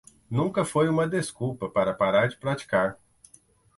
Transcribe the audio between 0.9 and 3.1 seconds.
desculpa para parar de praticar